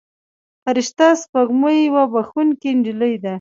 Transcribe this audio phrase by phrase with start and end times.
[0.63, 3.29] فرشته سپوږمۍ یوه بښونکې نجلۍ ده.